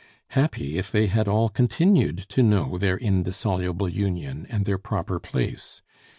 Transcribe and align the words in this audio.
Happy 0.29 0.79
if 0.79 0.91
they 0.91 1.05
had 1.05 1.27
all 1.27 1.47
continued 1.47 2.17
to 2.17 2.41
know 2.41 2.75
their 2.79 2.97
indissoluble 2.97 3.87
union 3.87 4.47
and 4.49 4.65
their 4.65 4.79
proper 4.79 5.19
place! 5.19 5.83